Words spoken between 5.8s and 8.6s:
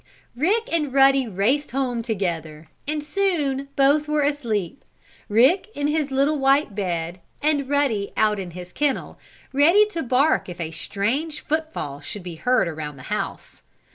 his little white bed, and Ruddy out in